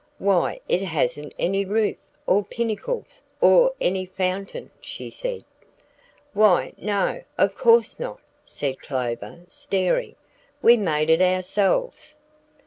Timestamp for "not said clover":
7.99-9.41